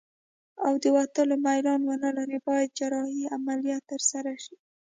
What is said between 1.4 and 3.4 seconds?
میلان ونلري باید جراحي